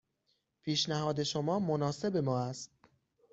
پیشنهاد 0.61 1.23
شما 1.23 1.59
مناسب 1.59 2.17
ما 2.17 2.39
است. 2.39 2.71